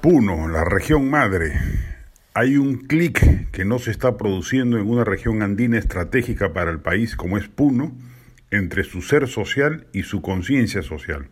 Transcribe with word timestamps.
Puno, 0.00 0.46
la 0.46 0.64
región 0.64 1.10
madre. 1.10 1.58
Hay 2.32 2.56
un 2.56 2.76
clic 2.76 3.50
que 3.50 3.64
no 3.64 3.80
se 3.80 3.90
está 3.90 4.16
produciendo 4.16 4.78
en 4.78 4.88
una 4.88 5.02
región 5.02 5.42
andina 5.42 5.76
estratégica 5.76 6.52
para 6.52 6.70
el 6.70 6.78
país 6.78 7.16
como 7.16 7.36
es 7.36 7.48
Puno, 7.48 7.90
entre 8.52 8.84
su 8.84 9.02
ser 9.02 9.26
social 9.26 9.88
y 9.92 10.04
su 10.04 10.22
conciencia 10.22 10.82
social. 10.82 11.30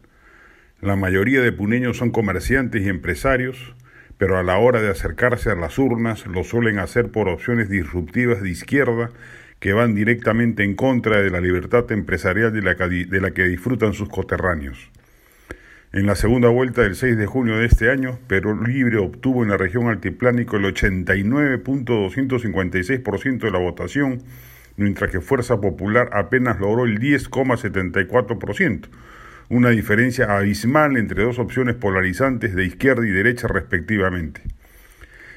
La 0.81 0.97
mayoría 0.97 1.43
de 1.43 1.53
puneños 1.53 1.99
son 1.99 2.11
comerciantes 2.11 2.83
y 2.83 2.89
empresarios, 2.89 3.77
pero 4.19 4.37
a 4.37 4.43
la 4.43 4.59
hora 4.59 4.83
de 4.83 4.91
acercarse 4.91 5.49
a 5.51 5.55
las 5.55 5.79
urnas 5.79 6.27
lo 6.27 6.43
suelen 6.43 6.81
hacer 6.81 7.13
por 7.13 7.29
opciones 7.29 7.69
disruptivas 7.69 8.43
de 8.43 8.51
izquierda 8.51 9.11
que 9.61 9.75
van 9.75 9.95
directamente 9.95 10.65
en 10.65 10.75
contra 10.75 11.23
de 11.23 11.31
la 11.31 11.41
libertad 11.41 11.91
empresarial 11.93 12.53
de 12.53 12.63
la 12.63 12.75
que, 12.75 13.07
de 13.07 13.21
la 13.21 13.31
que 13.31 13.45
disfrutan 13.45 13.95
sus 13.95 14.09
coterráneos. 14.09 14.91
En 15.93 16.05
la 16.05 16.17
segunda 16.17 16.49
vuelta 16.49 16.83
del 16.83 16.97
6 16.97 17.17
de 17.17 17.27
junio 17.27 17.59
de 17.59 17.67
este 17.67 17.91
año, 17.91 18.19
Perú 18.27 18.61
Libre 18.61 18.99
obtuvo 18.99 19.45
en 19.45 19.51
la 19.51 19.57
región 19.57 19.87
altiplánico 19.87 20.57
el 20.57 20.65
89.256% 20.65 23.39
de 23.39 23.51
la 23.53 23.59
votación, 23.59 24.25
mientras 24.77 25.13
que 25.13 25.21
Fuerza 25.21 25.61
Popular 25.61 26.11
apenas 26.13 26.59
logró 26.59 26.87
el 26.87 26.99
10,74%, 26.99 28.89
una 29.49 29.71
diferencia 29.71 30.37
abismal 30.37 30.97
entre 30.97 31.23
dos 31.23 31.39
opciones 31.39 31.77
polarizantes 31.77 32.57
de 32.57 32.65
izquierda 32.65 33.07
y 33.07 33.11
derecha 33.11 33.47
respectivamente. 33.47 34.41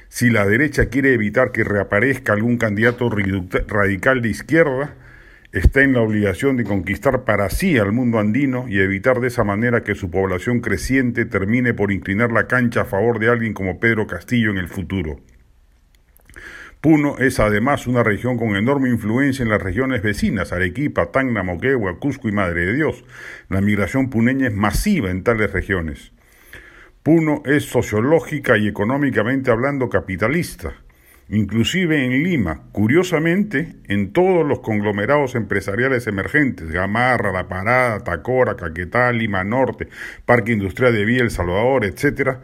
Si 0.08 0.30
la 0.30 0.44
derecha 0.44 0.86
quiere 0.86 1.14
evitar 1.14 1.52
que 1.52 1.62
reaparezca 1.62 2.32
algún 2.32 2.58
candidato 2.58 3.08
radical 3.08 4.20
de 4.20 4.28
izquierda, 4.28 4.96
está 5.52 5.82
en 5.82 5.94
la 5.94 6.00
obligación 6.00 6.56
de 6.56 6.64
conquistar 6.64 7.24
para 7.24 7.50
sí 7.50 7.76
al 7.78 7.92
mundo 7.92 8.18
andino 8.18 8.66
y 8.68 8.78
evitar 8.78 9.20
de 9.20 9.28
esa 9.28 9.42
manera 9.42 9.82
que 9.82 9.96
su 9.96 10.10
población 10.10 10.60
creciente 10.60 11.24
termine 11.24 11.74
por 11.74 11.90
inclinar 11.90 12.30
la 12.30 12.46
cancha 12.46 12.82
a 12.82 12.84
favor 12.84 13.18
de 13.18 13.28
alguien 13.28 13.52
como 13.52 13.80
Pedro 13.80 14.06
Castillo 14.06 14.50
en 14.50 14.58
el 14.58 14.68
futuro. 14.68 15.20
Puno 16.80 17.18
es 17.18 17.40
además 17.40 17.86
una 17.86 18.02
región 18.02 18.38
con 18.38 18.56
enorme 18.56 18.88
influencia 18.88 19.42
en 19.42 19.50
las 19.50 19.60
regiones 19.60 20.02
vecinas, 20.02 20.52
Arequipa, 20.52 21.10
Tacna, 21.10 21.42
Moquegua, 21.42 21.98
Cusco 21.98 22.28
y 22.28 22.32
Madre 22.32 22.64
de 22.64 22.74
Dios. 22.74 23.04
La 23.48 23.60
migración 23.60 24.08
puneña 24.08 24.46
es 24.46 24.54
masiva 24.54 25.10
en 25.10 25.22
tales 25.22 25.52
regiones. 25.52 26.12
Puno 27.02 27.42
es 27.44 27.64
sociológica 27.64 28.56
y 28.56 28.68
económicamente 28.68 29.50
hablando 29.50 29.90
capitalista 29.90 30.74
inclusive 31.30 32.04
en 32.04 32.24
Lima, 32.24 32.64
curiosamente, 32.72 33.76
en 33.86 34.12
todos 34.12 34.44
los 34.44 34.60
conglomerados 34.60 35.36
empresariales 35.36 36.06
emergentes, 36.08 36.70
Gamarra, 36.72 37.32
La 37.32 37.48
Parada, 37.48 38.00
Tacora, 38.00 38.56
Caquetá, 38.56 39.12
Lima 39.12 39.44
Norte, 39.44 39.88
Parque 40.26 40.52
Industrial 40.52 40.92
de 40.92 41.04
Vía 41.04 41.22
El 41.22 41.30
Salvador, 41.30 41.84
etc., 41.84 42.38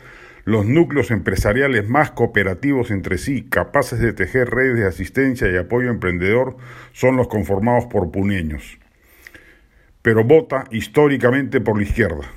los 0.44 0.64
núcleos 0.64 1.10
empresariales 1.10 1.88
más 1.88 2.12
cooperativos 2.12 2.92
entre 2.92 3.18
sí, 3.18 3.42
capaces 3.42 3.98
de 3.98 4.12
tejer 4.12 4.50
redes 4.50 4.76
de 4.76 4.86
asistencia 4.86 5.50
y 5.50 5.56
apoyo 5.56 5.90
emprendedor, 5.90 6.56
son 6.92 7.16
los 7.16 7.26
conformados 7.26 7.86
por 7.86 8.12
puneños. 8.12 8.78
Pero 10.02 10.22
vota 10.22 10.62
históricamente 10.70 11.60
por 11.60 11.76
la 11.76 11.82
izquierda. 11.82 12.30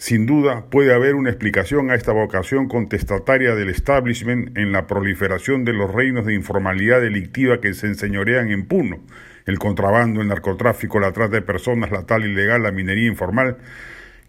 Sin 0.00 0.24
duda 0.24 0.64
puede 0.70 0.94
haber 0.94 1.14
una 1.14 1.28
explicación 1.28 1.90
a 1.90 1.94
esta 1.94 2.12
vocación 2.12 2.68
contestataria 2.68 3.54
del 3.54 3.68
establishment 3.68 4.56
en 4.56 4.72
la 4.72 4.86
proliferación 4.86 5.66
de 5.66 5.74
los 5.74 5.92
reinos 5.92 6.24
de 6.24 6.32
informalidad 6.32 7.02
delictiva 7.02 7.60
que 7.60 7.74
se 7.74 7.88
enseñorean 7.88 8.50
en 8.50 8.64
Puno, 8.64 9.00
el 9.44 9.58
contrabando, 9.58 10.22
el 10.22 10.28
narcotráfico, 10.28 11.00
la 11.00 11.12
trata 11.12 11.34
de 11.34 11.42
personas, 11.42 11.90
la 11.90 12.06
tal 12.06 12.24
ilegal, 12.24 12.62
la 12.62 12.72
minería 12.72 13.08
informal, 13.08 13.58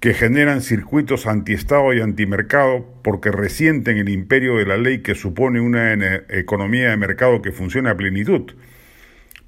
que 0.01 0.13
generan 0.13 0.59
circuitos 0.59 1.25
antiestado 1.25 1.93
y 1.93 2.01
antimercado 2.01 2.85
porque 3.01 3.31
resienten 3.31 3.97
el 3.97 4.09
imperio 4.09 4.57
de 4.57 4.65
la 4.65 4.75
ley 4.75 4.99
que 4.99 5.15
supone 5.15 5.61
una 5.61 5.93
economía 6.27 6.89
de 6.89 6.97
mercado 6.97 7.41
que 7.41 7.53
funciona 7.53 7.91
a 7.91 7.95
plenitud. 7.95 8.51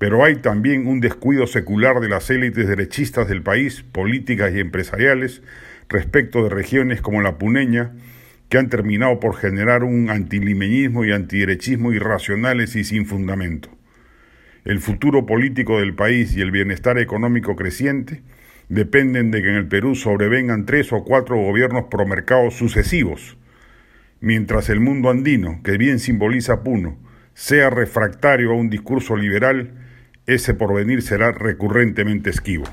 Pero 0.03 0.25
hay 0.25 0.35
también 0.35 0.85
un 0.85 0.99
descuido 0.99 1.47
secular 1.47 2.01
de 2.01 2.09
las 2.09 2.29
élites 2.29 2.67
derechistas 2.67 3.29
del 3.29 3.41
país, 3.41 3.85
políticas 3.89 4.53
y 4.53 4.59
empresariales, 4.59 5.41
respecto 5.87 6.43
de 6.43 6.49
regiones 6.49 6.99
como 6.99 7.21
la 7.21 7.37
puneña, 7.37 7.93
que 8.49 8.57
han 8.57 8.67
terminado 8.67 9.21
por 9.21 9.37
generar 9.37 9.85
un 9.85 10.09
antilimeñismo 10.09 11.05
y 11.05 11.13
antiderechismo 11.13 11.93
irracionales 11.93 12.75
y 12.75 12.83
sin 12.83 13.05
fundamento. 13.05 13.69
El 14.65 14.81
futuro 14.81 15.25
político 15.25 15.79
del 15.79 15.95
país 15.95 16.35
y 16.35 16.41
el 16.41 16.51
bienestar 16.51 16.99
económico 16.99 17.55
creciente 17.55 18.23
dependen 18.67 19.31
de 19.31 19.41
que 19.41 19.51
en 19.51 19.55
el 19.55 19.69
Perú 19.69 19.95
sobrevengan 19.95 20.65
tres 20.65 20.91
o 20.91 21.05
cuatro 21.05 21.37
gobiernos 21.37 21.85
promercados 21.89 22.55
sucesivos, 22.55 23.37
mientras 24.19 24.67
el 24.67 24.81
mundo 24.81 25.09
andino, 25.09 25.61
que 25.63 25.77
bien 25.77 25.99
simboliza 25.99 26.61
Puno, 26.61 26.97
sea 27.35 27.69
refractario 27.69 28.51
a 28.51 28.55
un 28.55 28.69
discurso 28.69 29.15
liberal, 29.15 29.79
ese 30.25 30.53
porvenir 30.53 31.01
será 31.01 31.31
recurrentemente 31.31 32.29
esquivo. 32.29 32.65